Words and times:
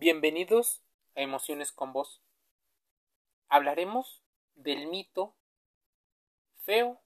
Bienvenidos 0.00 0.80
a 1.16 1.22
Emociones 1.22 1.72
con 1.72 1.92
Vos. 1.92 2.22
Hablaremos 3.48 4.22
del 4.54 4.86
mito 4.86 5.34
feo, 6.62 7.00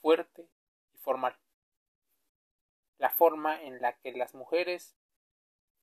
fuerte 0.00 0.48
y 0.92 0.98
formal. 0.98 1.38
La 2.98 3.10
forma 3.10 3.62
en 3.62 3.80
la 3.80 3.92
que 3.98 4.10
las 4.10 4.34
mujeres 4.34 4.96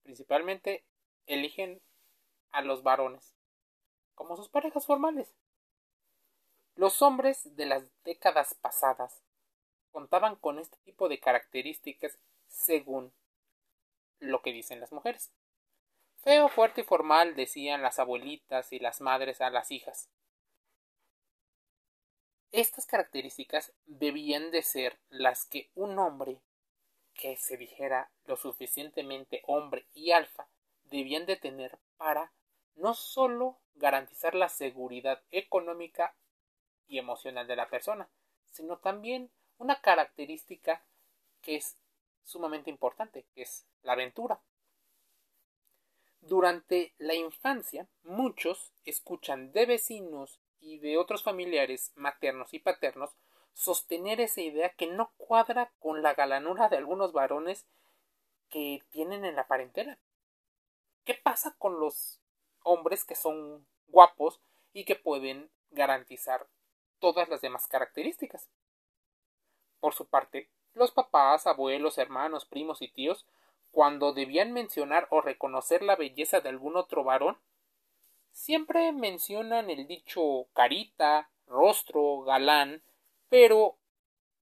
principalmente 0.04 0.84
eligen 1.26 1.82
a 2.52 2.62
los 2.62 2.84
varones 2.84 3.34
como 4.14 4.36
sus 4.36 4.48
parejas 4.48 4.86
formales. 4.86 5.34
Los 6.76 7.02
hombres 7.02 7.56
de 7.56 7.66
las 7.66 7.88
décadas 8.04 8.54
pasadas 8.54 9.20
contaban 9.90 10.36
con 10.36 10.60
este 10.60 10.76
tipo 10.84 11.08
de 11.08 11.18
características 11.18 12.20
según 12.46 13.12
lo 14.20 14.42
que 14.42 14.52
dicen 14.52 14.78
las 14.78 14.92
mujeres. 14.92 15.32
Feo, 16.26 16.48
fuerte 16.48 16.80
y 16.80 16.84
formal, 16.84 17.36
decían 17.36 17.82
las 17.82 18.00
abuelitas 18.00 18.72
y 18.72 18.80
las 18.80 19.00
madres 19.00 19.40
a 19.40 19.48
las 19.48 19.70
hijas. 19.70 20.10
Estas 22.50 22.84
características 22.84 23.72
debían 23.84 24.50
de 24.50 24.62
ser 24.62 24.98
las 25.08 25.46
que 25.46 25.70
un 25.76 26.00
hombre 26.00 26.40
que 27.14 27.36
se 27.36 27.56
dijera 27.56 28.10
lo 28.24 28.36
suficientemente 28.36 29.42
hombre 29.46 29.86
y 29.94 30.10
alfa 30.10 30.48
debían 30.90 31.26
de 31.26 31.36
tener 31.36 31.78
para 31.96 32.32
no 32.74 32.94
solo 32.94 33.60
garantizar 33.76 34.34
la 34.34 34.48
seguridad 34.48 35.22
económica 35.30 36.16
y 36.88 36.98
emocional 36.98 37.46
de 37.46 37.54
la 37.54 37.68
persona, 37.68 38.08
sino 38.50 38.78
también 38.78 39.30
una 39.58 39.80
característica 39.80 40.84
que 41.40 41.54
es 41.54 41.78
sumamente 42.24 42.68
importante, 42.68 43.26
que 43.32 43.42
es 43.42 43.64
la 43.84 43.92
aventura. 43.92 44.40
Durante 46.28 46.92
la 46.98 47.14
infancia, 47.14 47.86
muchos 48.02 48.72
escuchan 48.84 49.52
de 49.52 49.64
vecinos 49.64 50.40
y 50.58 50.78
de 50.78 50.98
otros 50.98 51.22
familiares 51.22 51.92
maternos 51.94 52.52
y 52.52 52.58
paternos 52.58 53.10
sostener 53.52 54.20
esa 54.20 54.40
idea 54.40 54.70
que 54.70 54.88
no 54.88 55.12
cuadra 55.18 55.70
con 55.78 56.02
la 56.02 56.14
galanura 56.14 56.68
de 56.68 56.78
algunos 56.78 57.12
varones 57.12 57.64
que 58.50 58.82
tienen 58.90 59.24
en 59.24 59.36
la 59.36 59.46
parentela. 59.46 59.98
¿Qué 61.04 61.14
pasa 61.14 61.54
con 61.58 61.78
los 61.78 62.18
hombres 62.64 63.04
que 63.04 63.14
son 63.14 63.64
guapos 63.86 64.40
y 64.72 64.84
que 64.84 64.96
pueden 64.96 65.48
garantizar 65.70 66.48
todas 66.98 67.28
las 67.28 67.40
demás 67.40 67.68
características? 67.68 68.48
Por 69.78 69.94
su 69.94 70.08
parte, 70.08 70.50
los 70.74 70.90
papás, 70.90 71.46
abuelos, 71.46 71.98
hermanos, 71.98 72.44
primos 72.46 72.82
y 72.82 72.88
tíos 72.88 73.24
cuando 73.76 74.14
debían 74.14 74.54
mencionar 74.54 75.06
o 75.10 75.20
reconocer 75.20 75.82
la 75.82 75.96
belleza 75.96 76.40
de 76.40 76.48
algún 76.48 76.78
otro 76.78 77.04
varón, 77.04 77.36
siempre 78.32 78.90
mencionan 78.92 79.68
el 79.68 79.86
dicho 79.86 80.46
carita, 80.54 81.28
rostro, 81.46 82.22
galán, 82.22 82.82
pero 83.28 83.76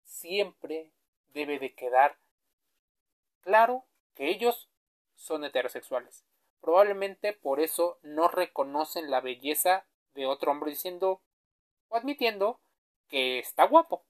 siempre 0.05 0.93
debe 1.33 1.59
de 1.59 1.75
quedar 1.75 2.17
claro 3.41 3.83
que 4.15 4.31
ellos 4.31 4.69
son 5.17 5.43
heterosexuales. 5.43 6.25
Probablemente 6.61 7.33
por 7.33 7.59
eso 7.59 7.99
no 8.03 8.29
reconocen 8.29 9.11
la 9.11 9.21
belleza 9.21 9.85
de 10.15 10.27
otro 10.27 10.53
hombre 10.53 10.71
diciendo 10.71 11.21
o 11.89 11.97
admitiendo 11.97 12.61
que 13.09 13.41
está 13.41 13.65
guapo. 13.65 14.05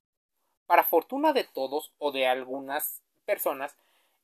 Para 0.67 0.85
fortuna 0.85 1.33
de 1.33 1.45
todos 1.45 1.95
o 1.97 2.13
de 2.13 2.27
algunas 2.27 3.03
personas, 3.25 3.75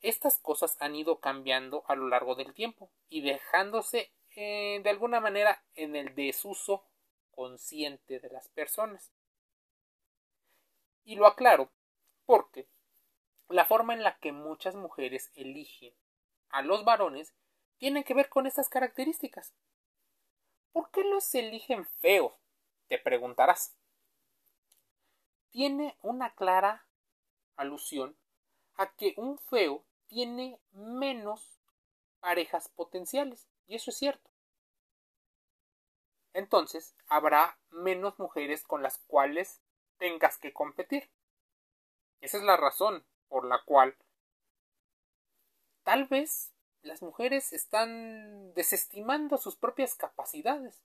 estas 0.02 0.38
cosas 0.38 0.76
han 0.80 0.94
ido 0.94 1.20
cambiando 1.20 1.84
a 1.86 1.94
lo 1.94 2.08
largo 2.08 2.34
del 2.34 2.54
tiempo 2.54 2.90
y 3.08 3.20
dejándose 3.20 4.12
eh, 4.36 4.80
de 4.82 4.90
alguna 4.90 5.20
manera 5.20 5.62
en 5.74 5.96
el 5.96 6.14
desuso 6.14 6.86
consciente 7.30 8.20
de 8.20 8.30
las 8.30 8.48
personas. 8.48 9.12
Y 11.04 11.16
lo 11.16 11.26
aclaro 11.26 11.70
porque 12.26 12.68
la 13.48 13.64
forma 13.64 13.94
en 13.94 14.02
la 14.02 14.18
que 14.18 14.32
muchas 14.32 14.74
mujeres 14.74 15.30
eligen 15.34 15.94
a 16.50 16.62
los 16.62 16.84
varones 16.84 17.34
tiene 17.78 18.04
que 18.04 18.14
ver 18.14 18.28
con 18.28 18.46
estas 18.46 18.68
características. 18.68 19.54
¿Por 20.72 20.90
qué 20.90 21.02
los 21.02 21.34
eligen 21.34 21.86
feos? 21.98 22.32
Te 22.86 22.98
preguntarás. 22.98 23.76
Tiene 25.50 25.96
una 26.02 26.34
clara 26.34 26.86
alusión 27.56 28.16
a 28.76 28.94
que 28.94 29.14
un 29.16 29.38
feo 29.38 29.84
tiene 30.10 30.60
menos 30.72 31.60
parejas 32.18 32.68
potenciales. 32.68 33.48
Y 33.68 33.76
eso 33.76 33.90
es 33.92 33.96
cierto. 33.96 34.28
Entonces, 36.32 36.96
habrá 37.06 37.58
menos 37.70 38.18
mujeres 38.18 38.64
con 38.64 38.82
las 38.82 38.98
cuales 39.06 39.60
tengas 39.98 40.36
que 40.36 40.52
competir. 40.52 41.08
Esa 42.20 42.38
es 42.38 42.42
la 42.42 42.56
razón 42.56 43.06
por 43.28 43.46
la 43.46 43.62
cual 43.64 43.96
tal 45.84 46.06
vez 46.06 46.52
las 46.82 47.02
mujeres 47.02 47.52
están 47.52 48.52
desestimando 48.54 49.38
sus 49.38 49.54
propias 49.54 49.94
capacidades. 49.94 50.82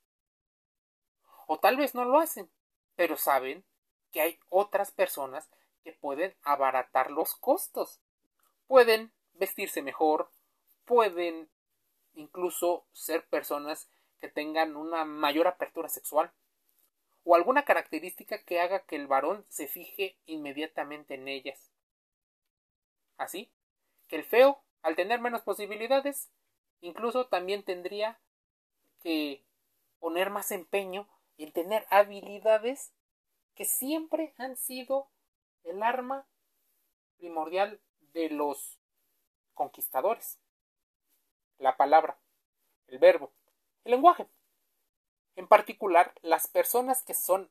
O 1.48 1.58
tal 1.58 1.76
vez 1.76 1.94
no 1.94 2.04
lo 2.04 2.20
hacen, 2.20 2.50
pero 2.94 3.16
saben 3.16 3.64
que 4.12 4.20
hay 4.20 4.38
otras 4.48 4.92
personas 4.92 5.50
que 5.82 5.92
pueden 5.92 6.36
abaratar 6.42 7.10
los 7.10 7.34
costos. 7.34 8.00
Pueden 8.66 9.12
vestirse 9.38 9.82
mejor, 9.82 10.30
pueden 10.84 11.48
incluso 12.14 12.86
ser 12.92 13.26
personas 13.26 13.88
que 14.20 14.28
tengan 14.28 14.76
una 14.76 15.04
mayor 15.04 15.46
apertura 15.46 15.88
sexual 15.88 16.32
o 17.24 17.34
alguna 17.34 17.64
característica 17.64 18.42
que 18.44 18.60
haga 18.60 18.84
que 18.86 18.96
el 18.96 19.06
varón 19.06 19.44
se 19.48 19.66
fije 19.66 20.16
inmediatamente 20.26 21.14
en 21.14 21.28
ellas. 21.28 21.70
Así 23.18 23.50
que 24.08 24.16
el 24.16 24.24
feo, 24.24 24.62
al 24.82 24.94
tener 24.94 25.20
menos 25.20 25.42
posibilidades, 25.42 26.30
incluso 26.80 27.26
también 27.26 27.64
tendría 27.64 28.18
que 29.02 29.44
poner 29.98 30.30
más 30.30 30.50
empeño 30.52 31.08
en 31.38 31.52
tener 31.52 31.86
habilidades 31.90 32.92
que 33.54 33.64
siempre 33.64 34.34
han 34.38 34.56
sido 34.56 35.08
el 35.64 35.82
arma 35.82 36.26
primordial 37.18 37.80
de 38.12 38.30
los 38.30 38.78
conquistadores. 39.56 40.38
La 41.58 41.76
palabra, 41.76 42.20
el 42.86 43.00
verbo, 43.00 43.32
el 43.82 43.90
lenguaje. 43.90 44.28
En 45.34 45.48
particular, 45.48 46.14
las 46.22 46.46
personas 46.46 47.02
que 47.02 47.14
son 47.14 47.50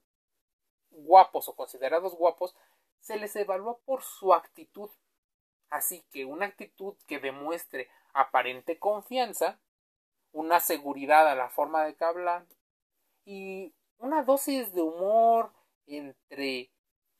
guapos 0.91 1.49
o 1.49 1.55
considerados 1.55 2.15
guapos 2.15 2.55
se 2.99 3.17
les 3.17 3.35
evalúa 3.35 3.77
por 3.79 4.01
su 4.01 4.33
actitud. 4.33 4.89
Así 5.69 6.05
que 6.11 6.23
una 6.25 6.45
actitud 6.45 6.95
que 7.05 7.19
demuestre 7.19 7.89
aparente 8.13 8.79
confianza, 8.79 9.59
una 10.31 10.59
seguridad 10.59 11.27
a 11.27 11.35
la 11.35 11.49
forma 11.49 11.83
de 11.83 11.95
que 11.95 12.05
hablan 12.05 12.47
y 13.25 13.75
una 13.97 14.23
dosis 14.23 14.73
de 14.73 14.81
humor 14.81 15.51
entre 15.87 16.71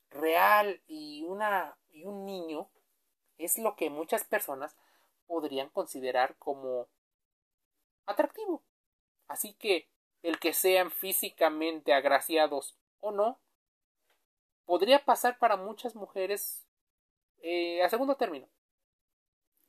real 0.09 0.81
y 0.87 1.23
una 1.23 1.77
y 1.89 2.05
un 2.05 2.25
niño 2.25 2.69
es 3.37 3.57
lo 3.57 3.75
que 3.75 3.89
muchas 3.89 4.23
personas 4.23 4.75
podrían 5.27 5.69
considerar 5.69 6.35
como 6.37 6.87
atractivo. 8.05 8.63
Así 9.27 9.53
que 9.53 9.89
el 10.21 10.39
que 10.39 10.53
sean 10.53 10.91
físicamente 10.91 11.93
agraciados 11.93 12.75
o 12.99 13.11
no, 13.11 13.39
podría 14.65 15.05
pasar 15.05 15.37
para 15.37 15.57
muchas 15.57 15.95
mujeres 15.95 16.65
eh, 17.41 17.83
a 17.83 17.89
segundo 17.89 18.15
término, 18.17 18.47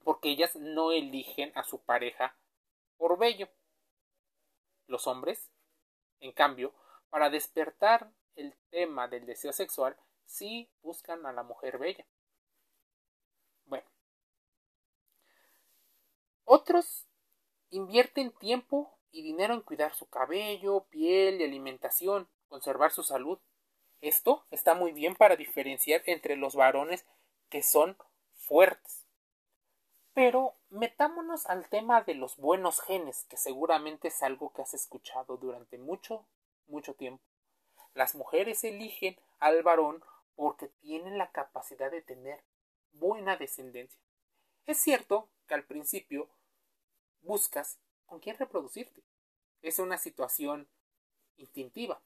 porque 0.03 0.31
ellas 0.31 0.57
no 0.57 0.93
eligen 0.93 1.53
a 1.55 1.65
su 1.65 1.81
pareja 1.81 2.37
por 2.97 3.19
bello. 3.19 3.49
Los 4.87 5.07
hombres, 5.07 5.51
en 6.21 6.33
cambio, 6.33 6.73
para 7.11 7.29
despertar 7.29 8.11
el 8.35 8.55
tema 8.71 9.09
del 9.09 9.27
deseo 9.27 9.53
sexual, 9.53 9.97
sí 10.25 10.71
buscan 10.83 11.27
a 11.27 11.33
la 11.33 11.43
mujer 11.43 11.79
bella. 11.79 12.07
Otros 16.49 17.09
invierten 17.71 18.31
tiempo 18.31 18.97
y 19.11 19.23
dinero 19.23 19.53
en 19.53 19.63
cuidar 19.63 19.95
su 19.95 20.09
cabello, 20.09 20.87
piel 20.91 21.41
y 21.41 21.45
alimentación, 21.45 22.29
conservar 22.49 22.93
su 22.93 23.03
salud. 23.03 23.41
Esto 24.01 24.47
está 24.53 24.75
muy 24.75 24.93
bien 24.93 25.17
para 25.17 25.35
diferenciar 25.35 26.03
entre 26.07 26.37
los 26.37 26.55
varones 26.55 27.05
que 27.49 27.65
son 27.65 27.97
fuertes. 28.37 29.09
Pero 30.15 30.55
metámonos 30.71 31.47
al 31.47 31.69
tema 31.69 32.03
de 32.03 32.15
los 32.15 32.37
buenos 32.37 32.81
genes, 32.81 33.25
que 33.29 33.37
seguramente 33.37 34.09
es 34.09 34.23
algo 34.23 34.53
que 34.53 34.63
has 34.63 34.73
escuchado 34.73 35.39
durante 35.39 35.79
mucho, 35.79 36.29
mucho 36.69 36.95
tiempo. 36.95 37.25
Las 37.93 38.15
mujeres 38.15 38.63
eligen 38.63 39.19
al 39.41 39.65
varón 39.65 40.05
porque 40.37 40.69
tienen 40.81 41.19
la 41.19 41.33
capacidad 41.33 41.91
de 41.91 42.03
tener 42.03 42.45
buena 42.93 43.37
descendencia. 43.37 44.01
Es 44.65 44.79
cierto 44.79 45.29
que 45.49 45.55
al 45.55 45.65
principio 45.65 46.29
buscas 47.27 47.79
con 48.07 48.21
quién 48.21 48.39
reproducirte. 48.39 49.03
Es 49.61 49.79
una 49.79 49.99
situación 49.99 50.69
instintiva. 51.37 52.01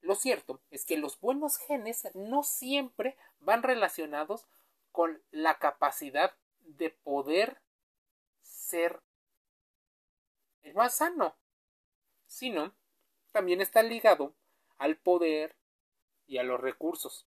Lo 0.00 0.14
cierto 0.14 0.60
es 0.70 0.84
que 0.84 0.96
los 0.96 1.20
buenos 1.20 1.56
genes 1.56 2.08
no 2.14 2.42
siempre 2.42 3.16
van 3.38 3.62
relacionados 3.62 4.46
con 4.92 5.22
la 5.30 5.58
capacidad 5.58 6.34
de 6.60 6.90
poder 6.90 7.60
ser 8.42 9.02
el 10.62 10.74
más 10.74 10.96
sano, 10.96 11.36
sino 12.26 12.74
también 13.32 13.60
está 13.60 13.82
ligado 13.82 14.34
al 14.78 14.96
poder 14.96 15.56
y 16.26 16.38
a 16.38 16.42
los 16.42 16.60
recursos. 16.60 17.26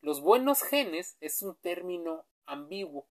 Los 0.00 0.20
buenos 0.20 0.62
genes 0.62 1.16
es 1.20 1.42
un 1.42 1.56
término 1.56 2.24
ambiguo, 2.46 3.08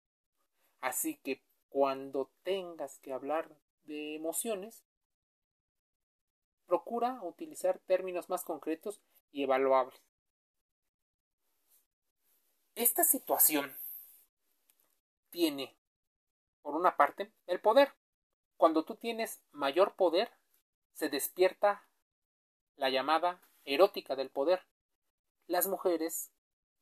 así 0.81 1.17
que 1.17 1.41
cuando 1.73 2.29
tengas 2.43 2.99
que 2.99 3.11
hablar 3.11 3.49
de 3.85 4.13
emociones, 4.13 4.83
procura 6.67 7.19
utilizar 7.23 7.79
términos 7.79 8.29
más 8.29 8.43
concretos 8.43 9.01
y 9.31 9.41
evaluables. 9.41 9.99
Esta 12.75 13.03
situación 13.03 13.75
tiene, 15.31 15.75
por 16.61 16.75
una 16.75 16.95
parte, 16.95 17.33
el 17.47 17.59
poder. 17.59 17.91
Cuando 18.55 18.85
tú 18.85 18.93
tienes 18.95 19.41
mayor 19.51 19.95
poder, 19.95 20.29
se 20.93 21.09
despierta 21.09 21.87
la 22.75 22.91
llamada 22.91 23.41
erótica 23.65 24.15
del 24.15 24.29
poder. 24.29 24.61
Las 25.47 25.65
mujeres 25.65 26.31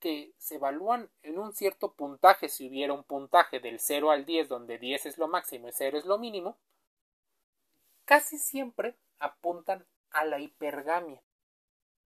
que 0.01 0.33
se 0.37 0.55
evalúan 0.55 1.09
en 1.21 1.39
un 1.39 1.53
cierto 1.53 1.93
puntaje, 1.93 2.49
si 2.49 2.67
hubiera 2.67 2.91
un 2.91 3.05
puntaje 3.05 3.61
del 3.61 3.79
0 3.79 4.11
al 4.11 4.25
10, 4.25 4.49
donde 4.49 4.77
10 4.77 5.05
es 5.05 5.17
lo 5.17 5.29
máximo 5.29 5.69
y 5.69 5.71
0 5.71 5.97
es 5.97 6.05
lo 6.05 6.17
mínimo, 6.17 6.57
casi 8.03 8.37
siempre 8.37 8.97
apuntan 9.19 9.85
a 10.09 10.25
la 10.25 10.39
hipergamia, 10.39 11.21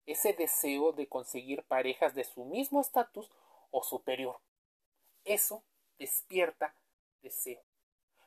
ese 0.06 0.32
deseo 0.32 0.92
de 0.92 1.06
conseguir 1.06 1.62
parejas 1.64 2.14
de 2.14 2.24
su 2.24 2.44
mismo 2.44 2.80
estatus 2.80 3.30
o 3.70 3.84
superior. 3.84 4.40
Eso 5.24 5.62
despierta 5.98 6.74
deseo. 7.20 7.62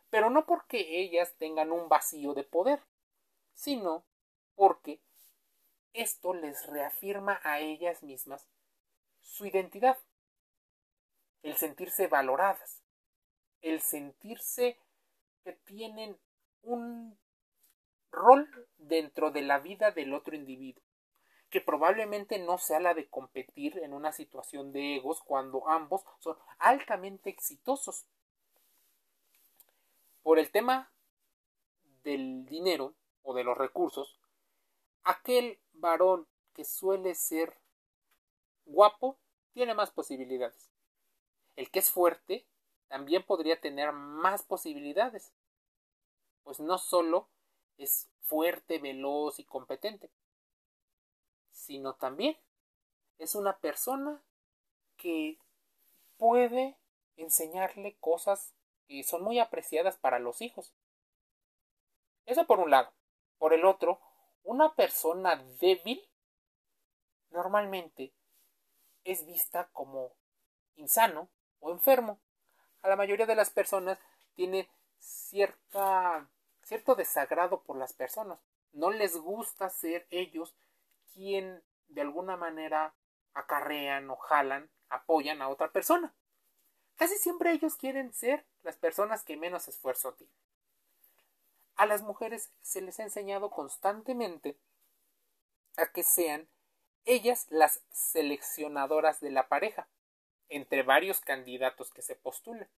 Pero 0.09 0.29
no 0.29 0.45
porque 0.45 1.01
ellas 1.01 1.35
tengan 1.37 1.71
un 1.71 1.89
vacío 1.89 2.33
de 2.33 2.43
poder, 2.43 2.81
sino 3.53 4.05
porque 4.55 5.01
esto 5.91 6.33
les 6.33 6.65
reafirma 6.67 7.41
a 7.43 7.59
ellas 7.59 8.03
mismas 8.03 8.47
su 9.25 9.45
identidad, 9.45 9.97
el 11.41 11.57
sentirse 11.57 12.07
valoradas, 12.07 12.81
el 13.61 13.81
sentirse 13.81 14.79
que 15.43 15.53
tienen 15.53 16.17
un 16.61 17.17
rol 18.11 18.47
dentro 18.77 19.31
de 19.31 19.41
la 19.41 19.59
vida 19.59 19.91
del 19.91 20.13
otro 20.13 20.35
individuo, 20.35 20.83
que 21.49 21.59
probablemente 21.59 22.39
no 22.39 22.57
sea 22.57 22.79
la 22.79 22.93
de 22.93 23.09
competir 23.09 23.79
en 23.79 23.93
una 23.93 24.11
situación 24.13 24.71
de 24.71 24.95
egos 24.95 25.21
cuando 25.21 25.67
ambos 25.67 26.03
son 26.19 26.37
altamente 26.59 27.29
exitosos. 27.29 28.05
Por 30.23 30.39
el 30.39 30.49
tema 30.51 30.91
del 32.03 32.45
dinero 32.45 32.95
o 33.23 33.33
de 33.33 33.43
los 33.43 33.57
recursos, 33.57 34.19
aquel 35.03 35.59
varón 35.73 36.27
que 36.53 36.63
suele 36.63 37.15
ser 37.15 37.57
guapo 38.65 39.17
tiene 39.53 39.73
más 39.73 39.91
posibilidades. 39.91 40.71
El 41.55 41.71
que 41.71 41.79
es 41.79 41.89
fuerte 41.89 42.45
también 42.87 43.23
podría 43.23 43.59
tener 43.59 43.91
más 43.91 44.43
posibilidades, 44.43 45.33
pues 46.43 46.59
no 46.59 46.77
solo 46.77 47.29
es 47.77 48.09
fuerte, 48.21 48.79
veloz 48.79 49.39
y 49.39 49.45
competente, 49.45 50.11
sino 51.51 51.95
también 51.95 52.37
es 53.17 53.35
una 53.35 53.57
persona 53.59 54.21
que 54.97 55.39
puede 56.17 56.77
enseñarle 57.17 57.95
cosas 57.99 58.53
que 58.87 59.03
son 59.03 59.23
muy 59.23 59.39
apreciadas 59.39 59.97
para 59.97 60.19
los 60.19 60.41
hijos. 60.41 60.73
Eso 62.25 62.45
por 62.45 62.59
un 62.59 62.71
lado. 62.71 62.91
Por 63.37 63.53
el 63.53 63.65
otro, 63.65 63.99
una 64.43 64.75
persona 64.75 65.35
débil 65.59 66.07
normalmente 67.29 68.13
es 69.05 69.25
vista 69.25 69.69
como 69.71 70.11
insano 70.75 71.29
o 71.59 71.71
enfermo. 71.71 72.19
A 72.81 72.89
la 72.89 72.97
mayoría 72.97 73.25
de 73.25 73.35
las 73.35 73.49
personas 73.49 73.97
tiene 74.35 74.69
cierta 74.99 76.27
cierto 76.65 76.95
desagrado 76.95 77.61
por 77.61 77.77
las 77.77 77.93
personas. 77.93 78.39
No 78.73 78.91
les 78.91 79.15
gusta 79.15 79.69
ser 79.69 80.07
ellos 80.09 80.55
quien 81.13 81.63
de 81.87 82.01
alguna 82.01 82.35
manera 82.35 82.95
acarrean 83.33 84.09
o 84.09 84.17
jalan, 84.17 84.69
apoyan 84.89 85.41
a 85.41 85.49
otra 85.49 85.71
persona. 85.71 86.13
Casi 86.95 87.17
siempre 87.17 87.51
ellos 87.51 87.75
quieren 87.75 88.13
ser 88.13 88.45
las 88.63 88.75
personas 88.75 89.23
que 89.23 89.37
menos 89.37 89.67
esfuerzo 89.67 90.13
tienen. 90.13 90.35
A 91.75 91.85
las 91.85 92.01
mujeres 92.01 92.51
se 92.61 92.81
les 92.81 92.99
ha 92.99 93.03
enseñado 93.03 93.49
constantemente 93.49 94.57
a 95.77 95.87
que 95.87 96.03
sean 96.03 96.49
ellas 97.05 97.47
las 97.49 97.81
seleccionadoras 97.91 99.19
de 99.19 99.31
la 99.31 99.47
pareja, 99.47 99.87
entre 100.49 100.83
varios 100.83 101.21
candidatos 101.21 101.91
que 101.91 102.01
se 102.01 102.15
postulen. 102.15 102.69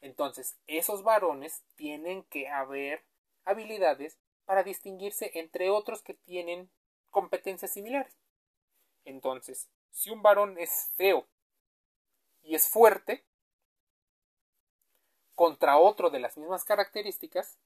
Entonces, 0.00 0.56
esos 0.66 1.02
varones 1.02 1.62
tienen 1.76 2.24
que 2.24 2.48
haber 2.48 3.04
habilidades 3.44 4.18
para 4.44 4.62
distinguirse 4.62 5.30
entre 5.34 5.70
otros 5.70 6.02
que 6.02 6.14
tienen 6.14 6.70
competencias 7.10 7.72
similares. 7.72 8.16
Entonces, 9.04 9.68
si 9.90 10.10
un 10.10 10.22
varón 10.22 10.58
es 10.58 10.92
feo 10.96 11.26
y 12.42 12.54
es 12.54 12.68
fuerte 12.68 13.24
contra 15.34 15.78
otro 15.78 16.10
de 16.10 16.20
las 16.20 16.36
mismas 16.36 16.64
características, 16.64 17.58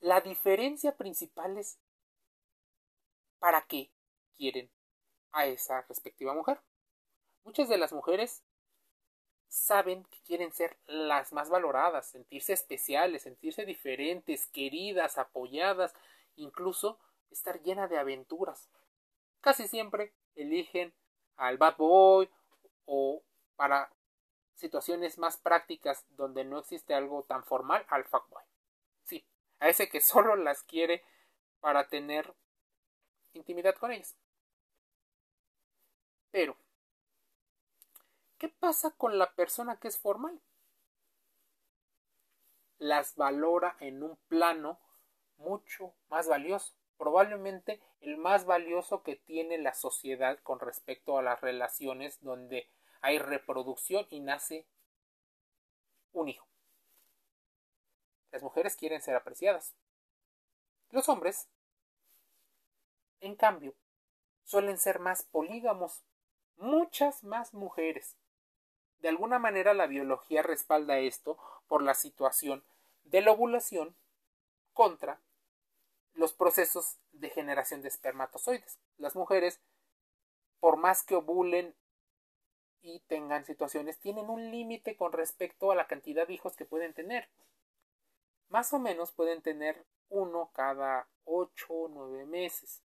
la 0.00 0.20
diferencia 0.20 0.96
principal 0.96 1.58
es 1.58 1.78
para 3.38 3.62
qué 3.62 3.90
quieren 4.40 4.70
a 5.32 5.44
esa 5.44 5.82
respectiva 5.82 6.32
mujer. 6.32 6.58
Muchas 7.44 7.68
de 7.68 7.76
las 7.76 7.92
mujeres 7.92 8.42
saben 9.48 10.04
que 10.04 10.18
quieren 10.22 10.50
ser 10.52 10.78
las 10.86 11.34
más 11.34 11.50
valoradas, 11.50 12.06
sentirse 12.06 12.54
especiales, 12.54 13.22
sentirse 13.22 13.66
diferentes, 13.66 14.46
queridas, 14.46 15.18
apoyadas, 15.18 15.94
incluso 16.36 16.98
estar 17.30 17.60
llena 17.62 17.86
de 17.86 17.98
aventuras. 17.98 18.70
Casi 19.42 19.68
siempre 19.68 20.14
eligen 20.36 20.94
al 21.36 21.58
bad 21.58 21.76
boy 21.76 22.30
o 22.86 23.22
para 23.56 23.92
situaciones 24.54 25.18
más 25.18 25.36
prácticas 25.36 26.06
donde 26.10 26.44
no 26.44 26.60
existe 26.60 26.94
algo 26.94 27.24
tan 27.24 27.44
formal 27.44 27.84
al 27.88 28.04
fuckboy. 28.04 28.42
Sí, 29.04 29.26
a 29.58 29.68
ese 29.68 29.90
que 29.90 30.00
solo 30.00 30.34
las 30.34 30.62
quiere 30.62 31.04
para 31.60 31.88
tener 31.88 32.34
intimidad 33.34 33.74
con 33.74 33.92
ellas. 33.92 34.16
Pero 36.30 36.56
¿Qué 38.40 38.48
pasa 38.48 38.90
con 38.92 39.18
la 39.18 39.34
persona 39.34 39.78
que 39.78 39.88
es 39.88 39.98
formal? 39.98 40.40
Las 42.78 43.14
valora 43.16 43.76
en 43.80 44.02
un 44.02 44.16
plano 44.28 44.80
mucho 45.36 45.92
más 46.08 46.26
valioso, 46.26 46.74
probablemente 46.96 47.82
el 48.00 48.16
más 48.16 48.46
valioso 48.46 49.02
que 49.02 49.16
tiene 49.16 49.58
la 49.58 49.74
sociedad 49.74 50.38
con 50.42 50.58
respecto 50.58 51.18
a 51.18 51.22
las 51.22 51.42
relaciones 51.42 52.18
donde 52.22 52.70
hay 53.02 53.18
reproducción 53.18 54.06
y 54.08 54.20
nace 54.20 54.66
un 56.14 56.30
hijo. 56.30 56.48
Las 58.30 58.42
mujeres 58.42 58.74
quieren 58.74 59.02
ser 59.02 59.16
apreciadas. 59.16 59.74
Los 60.92 61.10
hombres, 61.10 61.46
en 63.20 63.36
cambio, 63.36 63.74
suelen 64.44 64.78
ser 64.78 64.98
más 64.98 65.24
polígamos, 65.24 66.02
muchas 66.60 67.24
más 67.24 67.54
mujeres. 67.54 68.16
De 68.98 69.08
alguna 69.08 69.38
manera 69.38 69.74
la 69.74 69.86
biología 69.86 70.42
respalda 70.42 70.98
esto 70.98 71.38
por 71.66 71.82
la 71.82 71.94
situación 71.94 72.62
de 73.04 73.22
la 73.22 73.32
ovulación 73.32 73.96
contra 74.72 75.20
los 76.12 76.32
procesos 76.32 76.98
de 77.12 77.30
generación 77.30 77.82
de 77.82 77.88
espermatozoides. 77.88 78.78
Las 78.98 79.16
mujeres, 79.16 79.60
por 80.60 80.76
más 80.76 81.02
que 81.02 81.14
ovulen 81.14 81.74
y 82.82 83.00
tengan 83.00 83.44
situaciones, 83.44 83.98
tienen 83.98 84.28
un 84.28 84.50
límite 84.50 84.96
con 84.96 85.12
respecto 85.12 85.70
a 85.70 85.74
la 85.74 85.86
cantidad 85.86 86.26
de 86.26 86.34
hijos 86.34 86.56
que 86.56 86.66
pueden 86.66 86.92
tener. 86.92 87.28
Más 88.48 88.72
o 88.72 88.78
menos 88.78 89.12
pueden 89.12 89.42
tener 89.42 89.86
uno 90.08 90.50
cada 90.52 91.08
ocho 91.24 91.72
o 91.72 91.88
nueve 91.88 92.26
meses, 92.26 92.82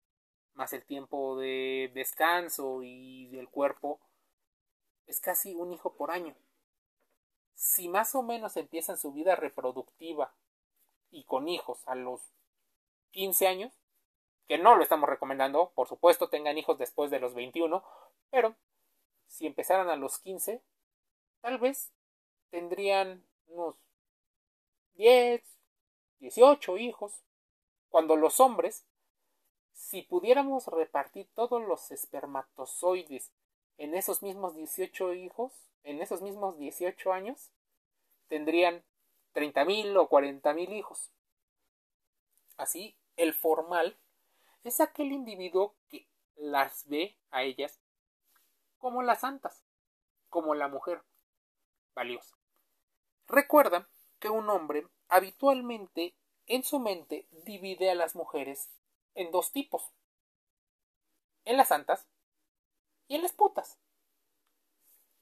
más 0.54 0.72
el 0.72 0.84
tiempo 0.84 1.36
de 1.36 1.90
descanso 1.94 2.82
y 2.82 3.28
del 3.28 3.48
cuerpo 3.48 4.00
es 5.06 5.20
casi 5.20 5.54
un 5.54 5.72
hijo 5.72 5.94
por 5.94 6.10
año. 6.10 6.34
si 7.54 7.88
más 7.88 8.14
o 8.16 8.22
menos 8.22 8.56
empiezan 8.56 8.98
su 8.98 9.12
vida 9.12 9.36
reproductiva 9.36 10.34
y 11.10 11.24
con 11.24 11.48
hijos 11.48 11.86
a 11.86 11.94
los 11.94 12.20
15 13.12 13.46
años, 13.46 13.72
que 14.48 14.58
no 14.58 14.74
lo 14.74 14.82
estamos 14.82 15.08
recomendando, 15.08 15.70
por 15.70 15.88
supuesto 15.88 16.28
tengan 16.28 16.58
hijos 16.58 16.78
después 16.78 17.10
de 17.10 17.20
los 17.20 17.34
21, 17.34 17.84
pero 18.30 18.56
si 19.28 19.46
empezaran 19.46 19.88
a 19.88 19.96
los 19.96 20.18
15, 20.18 20.62
tal 21.40 21.58
vez 21.58 21.92
tendrían 22.50 23.24
unos 23.46 23.76
10, 24.94 25.42
18 26.18 26.78
hijos, 26.78 27.22
cuando 27.88 28.16
los 28.16 28.40
hombres, 28.40 28.84
si 29.74 30.02
pudiéramos 30.02 30.68
repartir 30.68 31.28
todos 31.34 31.60
los 31.62 31.90
espermatozoides 31.90 33.32
en 33.76 33.94
esos 33.94 34.22
mismos 34.22 34.54
18 34.54 35.14
hijos, 35.14 35.52
en 35.82 36.00
esos 36.00 36.22
mismos 36.22 36.56
18 36.56 37.12
años, 37.12 37.52
tendrían 38.28 38.84
30.000 39.34 39.96
o 39.98 40.08
40.000 40.08 40.72
hijos. 40.72 41.10
Así, 42.56 42.96
el 43.16 43.34
formal 43.34 43.98
es 44.62 44.80
aquel 44.80 45.12
individuo 45.12 45.74
que 45.88 46.08
las 46.36 46.88
ve 46.88 47.18
a 47.30 47.42
ellas 47.42 47.80
como 48.78 49.02
las 49.02 49.20
santas, 49.20 49.64
como 50.28 50.54
la 50.54 50.68
mujer 50.68 51.02
valiosa. 51.94 52.36
Recuerda 53.26 53.88
que 54.20 54.30
un 54.30 54.48
hombre 54.48 54.86
habitualmente 55.08 56.14
en 56.46 56.62
su 56.62 56.78
mente 56.78 57.26
divide 57.30 57.90
a 57.90 57.94
las 57.94 58.14
mujeres 58.14 58.70
en 59.14 59.30
dos 59.30 59.52
tipos, 59.52 59.92
en 61.44 61.56
las 61.56 61.68
santas 61.68 62.06
y 63.08 63.16
en 63.16 63.22
las 63.22 63.32
putas. 63.32 63.78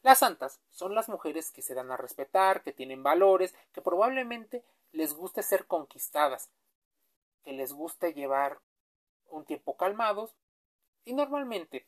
Las 0.02 0.18
santas 0.18 0.60
son 0.70 0.94
las 0.94 1.08
mujeres 1.08 1.52
que 1.52 1.62
se 1.62 1.74
dan 1.74 1.90
a 1.92 1.96
respetar, 1.96 2.62
que 2.62 2.72
tienen 2.72 3.02
valores, 3.02 3.54
que 3.72 3.82
probablemente 3.82 4.64
les 4.90 5.14
guste 5.14 5.42
ser 5.42 5.66
conquistadas, 5.66 6.50
que 7.44 7.52
les 7.52 7.72
guste 7.72 8.12
llevar 8.12 8.60
un 9.26 9.44
tiempo 9.44 9.76
calmados. 9.76 10.34
Y 11.04 11.14
normalmente 11.14 11.86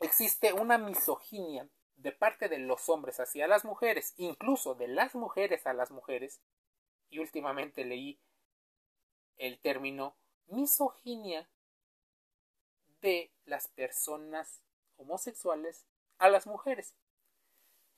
existe 0.00 0.52
una 0.52 0.78
misoginia 0.78 1.68
de 1.96 2.12
parte 2.12 2.48
de 2.48 2.58
los 2.58 2.88
hombres 2.88 3.18
hacia 3.18 3.48
las 3.48 3.64
mujeres, 3.64 4.14
incluso 4.16 4.74
de 4.74 4.86
las 4.86 5.16
mujeres 5.16 5.66
a 5.66 5.72
las 5.72 5.90
mujeres, 5.90 6.40
y 7.10 7.18
últimamente 7.18 7.84
leí 7.84 8.20
el 9.36 9.58
término 9.58 10.14
misoginia 10.48 11.48
de 13.00 13.32
las 13.44 13.68
personas 13.68 14.62
homosexuales 14.96 15.86
a 16.18 16.28
las 16.28 16.46
mujeres. 16.46 16.96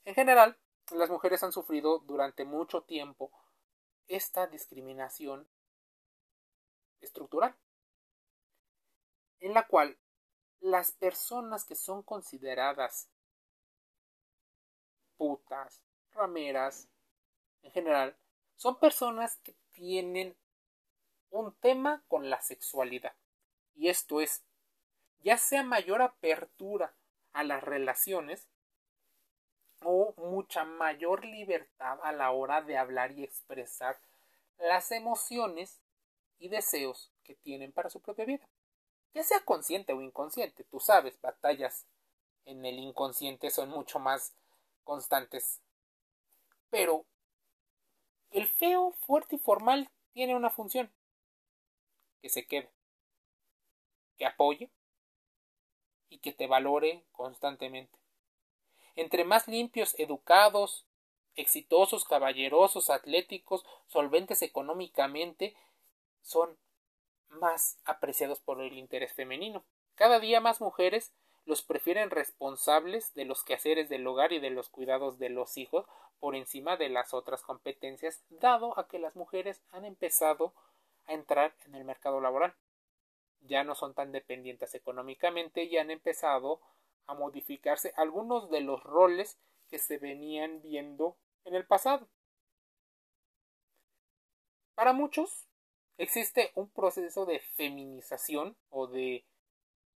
En 0.05 0.15
general, 0.15 0.59
las 0.93 1.11
mujeres 1.11 1.43
han 1.43 1.53
sufrido 1.53 2.01
durante 2.01 2.45
mucho 2.45 2.83
tiempo 2.83 3.33
esta 4.09 4.47
discriminación 4.47 5.49
estructural 7.01 7.57
en 9.41 9.55
la 9.55 9.67
cual 9.67 9.99
las 10.61 10.93
personas 10.93 11.65
que 11.65 11.75
son 11.75 12.03
consideradas 12.03 13.09
putas, 15.17 15.83
rameras, 16.13 16.89
en 17.63 17.73
general, 17.73 18.17
son 18.57 18.79
personas 18.79 19.37
que 19.39 19.55
tienen 19.73 20.37
un 21.31 21.55
tema 21.55 22.03
con 22.09 22.31
la 22.31 22.41
sexualidad. 22.41 23.15
Y 23.75 23.89
esto 23.89 24.21
es, 24.21 24.43
ya 25.23 25.39
sea 25.39 25.63
mayor 25.63 26.03
apertura 26.03 26.95
a 27.33 27.45
las 27.45 27.63
relaciones 27.63 28.49
o 29.83 30.15
mucha 30.17 30.65
mayor 30.65 31.25
libertad 31.25 31.99
a 32.03 32.13
la 32.13 32.31
hora 32.33 32.61
de 32.63 32.77
hablar 32.77 33.13
y 33.13 33.25
expresar 33.25 33.99
las 34.59 34.93
emociones 34.93 35.81
y 36.39 36.49
deseos 36.49 37.13
que 37.25 37.35
tienen 37.35 37.73
para 37.73 37.89
su 37.89 38.01
propia 38.01 38.25
vida 38.25 38.47
ya 39.15 39.23
sea 39.23 39.41
consciente 39.41 39.93
o 39.93 40.01
inconsciente, 40.01 40.65
tú 40.65 40.81
sabes, 40.81 41.21
batallas 41.21 41.87
en 42.45 42.65
el 42.65 42.79
inconsciente 42.79 43.51
son 43.51 43.69
mucho 43.69 43.99
más 43.99 44.35
constantes. 44.85 45.61
Pero 46.71 47.05
el 48.31 48.47
feo, 48.47 48.93
fuerte 48.93 49.37
y 49.37 49.39
formal 49.39 49.91
tiene 50.13 50.37
una 50.37 50.51
función. 50.51 50.91
Que 52.21 52.29
se 52.29 52.47
quede. 52.47 52.71
Que 54.19 54.27
apoye 54.27 54.71
y 56.09 56.19
que 56.19 56.33
te 56.33 56.47
valore 56.47 57.05
constantemente. 57.13 57.99
Entre 58.97 59.25
más 59.25 59.49
limpios, 59.49 59.95
educados, 59.99 60.85
exitosos, 61.37 62.05
caballerosos, 62.05 62.91
atléticos, 62.91 63.65
solventes 63.87 64.43
económicamente, 64.43 65.57
son 66.23 66.59
más 67.29 67.79
apreciados 67.85 68.41
por 68.41 68.61
el 68.61 68.77
interés 68.77 69.13
femenino. 69.13 69.65
Cada 69.95 70.19
día 70.19 70.41
más 70.41 70.61
mujeres 70.61 71.13
los 71.47 71.63
prefieren 71.63 72.11
responsables 72.11 73.15
de 73.15 73.25
los 73.25 73.45
quehaceres 73.45 73.89
del 73.89 74.07
hogar 74.07 74.33
y 74.33 74.41
de 74.41 74.51
los 74.51 74.69
cuidados 74.69 75.19
de 75.19 75.31
los 75.31 75.57
hijos 75.57 75.87
por 76.19 76.37
encima 76.37 76.77
de 76.77 76.91
las 76.91 77.15
otras 77.15 77.43
competencias, 77.43 78.23
dado 78.29 78.79
a 78.79 78.89
que 78.89 78.99
las 78.99 79.17
mujeres 79.17 79.63
han 79.71 79.85
empezado 79.85 80.53
entrar 81.15 81.55
en 81.67 81.75
el 81.75 81.85
mercado 81.85 82.21
laboral. 82.21 82.55
Ya 83.41 83.65
no 83.65 83.75
son 83.75 83.95
tan 83.95 84.13
dependientes 84.13 84.75
económicamente 84.75 85.65
y 85.65 85.77
han 85.79 85.91
empezado 85.91 86.61
a 87.07 87.15
modificarse 87.15 87.93
algunos 87.97 88.51
de 88.51 88.61
los 88.61 88.83
roles 88.83 89.39
que 89.69 89.79
se 89.79 89.99
venían 89.99 90.61
viendo 90.63 91.17
en 91.45 91.55
el 91.55 91.67
pasado. 91.67 92.09
Para 94.75 94.93
muchos, 94.93 95.49
existe 95.99 96.53
un 96.55 96.71
proceso 96.71 97.27
de 97.27 97.41
feminización 97.41 98.57
o 98.71 98.87
de 98.87 99.25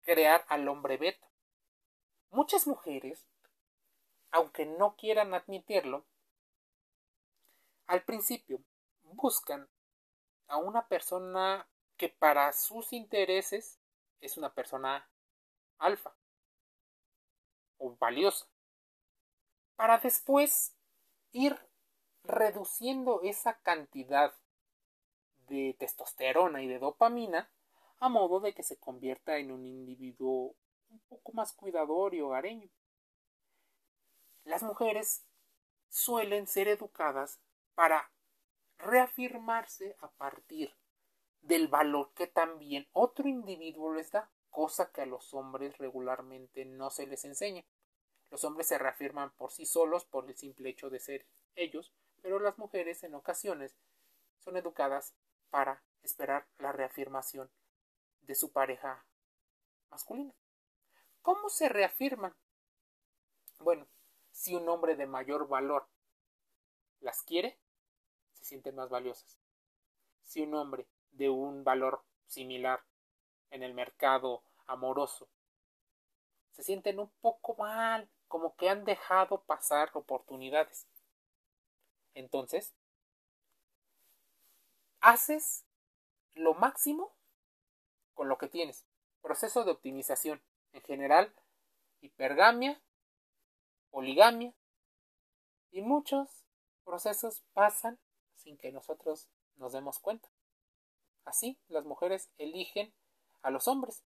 crear 0.04 0.46
al 0.50 0.68
hombre 0.68 0.98
beta. 0.98 1.30
Muchas 2.32 2.68
mujeres, 2.68 3.26
aunque 4.32 4.66
no 4.66 4.96
quieran 4.96 5.34
admitirlo, 5.34 6.06
al 7.88 8.04
principio 8.04 8.62
buscan 9.04 9.70
a 10.54 10.58
una 10.58 10.88
persona 10.88 11.68
que 11.98 12.10
para 12.10 12.54
sus 12.54 12.94
intereses 12.94 13.80
es 14.22 14.38
una 14.38 14.54
persona 14.54 15.10
alfa 15.80 16.16
o 17.80 17.96
valiosa, 17.96 18.46
para 19.76 19.98
después 19.98 20.76
ir 21.32 21.58
reduciendo 22.24 23.22
esa 23.24 23.60
cantidad 23.62 24.32
de 25.48 25.76
testosterona 25.80 26.62
y 26.62 26.68
de 26.68 26.78
dopamina 26.78 27.50
a 28.00 28.08
modo 28.08 28.40
de 28.40 28.54
que 28.54 28.62
se 28.62 28.78
convierta 28.78 29.38
en 29.38 29.50
un 29.50 29.66
individuo 29.66 30.56
un 30.92 31.00
poco 31.10 31.32
más 31.34 31.52
cuidador 31.54 32.14
y 32.14 32.22
hogareño. 32.22 32.70
Las 34.44 34.62
mujeres 34.62 35.26
suelen 35.90 36.46
ser 36.46 36.68
educadas 36.68 37.40
para 37.74 38.13
reafirmarse 38.84 39.96
a 40.00 40.12
partir 40.12 40.76
del 41.42 41.68
valor 41.68 42.14
que 42.14 42.28
también 42.28 42.88
otro 42.92 43.28
individuo 43.28 43.94
les 43.94 44.12
da, 44.12 44.32
cosa 44.50 44.92
que 44.92 45.02
a 45.02 45.06
los 45.06 45.34
hombres 45.34 45.78
regularmente 45.78 46.66
no 46.66 46.90
se 46.90 47.08
les 47.08 47.26
enseña. 47.26 47.66
Los 48.30 48.44
hombres 48.44 48.68
se 48.68 48.78
reafirman 48.78 49.32
por 49.36 49.52
sí 49.52 49.66
solos 49.66 50.06
por 50.06 50.30
el 50.30 50.38
simple 50.38 50.70
hecho 50.70 50.90
de 50.90 51.00
ser 51.00 51.28
ellos, 51.56 51.94
pero 52.22 52.40
las 52.40 52.58
mujeres 52.58 53.04
en 53.04 53.16
ocasiones 53.16 53.76
son 54.40 54.58
educadas 54.58 55.16
para 55.50 55.84
esperar 56.02 56.48
la 56.58 56.72
reafirmación 56.72 57.50
de 58.22 58.36
su 58.36 58.52
pareja 58.52 59.06
masculina. 59.90 60.34
¿Cómo 61.22 61.50
se 61.50 61.70
reafirman? 61.70 62.36
Bueno, 63.60 63.88
si 64.32 64.56
un 64.56 64.68
hombre 64.68 64.96
de 64.96 65.06
mayor 65.06 65.48
valor 65.48 65.88
las 67.00 67.22
quiere, 67.22 67.60
se 68.44 68.50
sienten 68.50 68.76
más 68.76 68.90
valiosas. 68.90 69.40
Si 70.22 70.42
un 70.42 70.54
hombre 70.56 70.86
de 71.12 71.30
un 71.30 71.64
valor 71.64 72.04
similar 72.28 72.84
en 73.52 73.64
el 73.64 73.74
mercado 73.74 74.44
amoroso 74.68 75.30
se 76.52 76.62
sienten 76.62 77.00
un 77.00 77.10
poco 77.22 77.56
mal, 77.56 78.10
como 78.28 78.56
que 78.56 78.70
han 78.70 78.84
dejado 78.84 79.44
pasar 79.44 79.90
oportunidades. 79.94 80.88
Entonces, 82.14 82.76
haces 85.00 85.66
lo 86.34 86.54
máximo 86.54 87.16
con 88.14 88.28
lo 88.30 88.38
que 88.38 88.50
tienes. 88.50 88.86
Proceso 89.22 89.64
de 89.64 89.72
optimización. 89.72 90.44
En 90.74 90.82
general, 90.82 91.34
hipergamia, 92.02 92.82
poligamia 93.90 94.54
y 95.72 95.82
muchos 95.82 96.46
procesos 96.84 97.42
pasan 97.54 97.98
sin 98.44 98.58
que 98.58 98.72
nosotros 98.72 99.28
nos 99.56 99.74
demos 99.74 100.00
cuenta. 100.00 100.30
Así, 101.26 101.58
las 101.68 101.86
mujeres 101.86 102.30
eligen 102.38 102.94
a 103.42 103.50
los 103.50 103.68
hombres. 103.68 104.04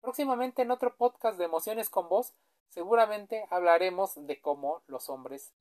Próximamente 0.00 0.62
en 0.62 0.70
otro 0.70 0.96
podcast 0.96 1.38
de 1.38 1.44
emociones 1.44 1.90
con 1.90 2.08
vos, 2.08 2.34
seguramente 2.68 3.46
hablaremos 3.50 4.14
de 4.26 4.40
cómo 4.40 4.82
los 4.86 5.10
hombres 5.10 5.52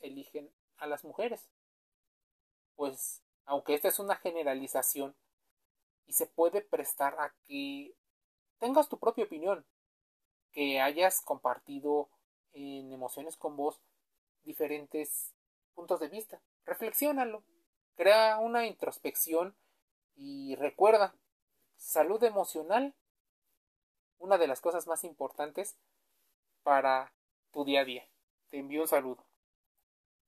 eligen 0.00 0.50
a 0.78 0.86
las 0.86 1.04
mujeres. 1.04 1.48
Pues, 2.76 3.22
aunque 3.44 3.74
esta 3.74 3.88
es 3.88 3.98
una 3.98 4.16
generalización 4.16 5.14
y 6.06 6.12
se 6.12 6.26
puede 6.26 6.62
prestar 6.62 7.14
a 7.20 7.34
que 7.46 7.94
tengas 8.58 8.88
tu 8.88 8.98
propia 8.98 9.24
opinión, 9.24 9.64
que 10.52 10.80
hayas 10.80 11.20
compartido 11.20 12.08
en 12.52 12.92
emociones 12.92 13.36
con 13.36 13.56
vos 13.56 13.80
diferentes 14.44 15.34
puntos 15.74 16.00
de 16.00 16.08
vista. 16.08 16.40
Reflexiónalo, 16.64 17.42
crea 17.96 18.38
una 18.38 18.66
introspección 18.66 19.56
y 20.14 20.54
recuerda, 20.56 21.14
salud 21.76 22.22
emocional, 22.24 22.94
una 24.18 24.38
de 24.38 24.46
las 24.46 24.60
cosas 24.60 24.86
más 24.86 25.04
importantes 25.04 25.76
para 26.62 27.12
tu 27.52 27.64
día 27.64 27.80
a 27.80 27.84
día. 27.84 28.08
Te 28.50 28.58
envío 28.58 28.82
un 28.82 28.88
saludo. 28.88 29.29